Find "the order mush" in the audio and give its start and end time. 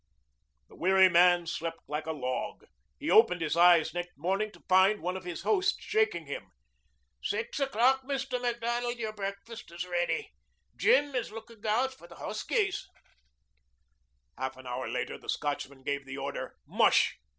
16.07-17.19